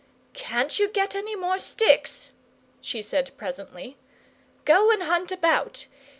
[0.33, 2.31] "Can't you get any more sticks?"
[2.81, 3.97] she said presently.
[4.65, 5.85] "Go and hunt about.